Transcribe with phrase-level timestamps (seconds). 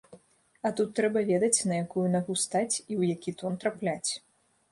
[0.67, 4.11] А тут трэба ведаць, на якую нагу стаць і ў які тон трапляць.